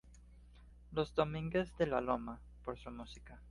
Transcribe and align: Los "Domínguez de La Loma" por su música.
Los 0.93 1.13
"Domínguez 1.13 1.77
de 1.77 1.85
La 1.85 2.01
Loma" 2.01 2.39
por 2.65 2.75
su 2.79 2.89
música. 2.89 3.39